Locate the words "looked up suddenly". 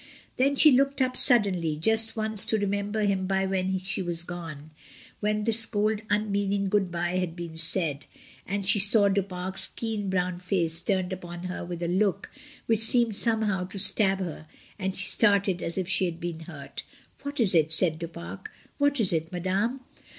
0.71-1.75